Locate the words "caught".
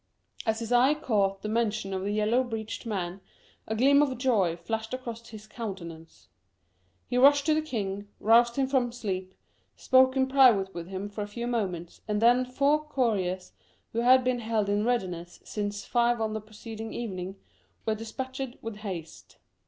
0.95-1.43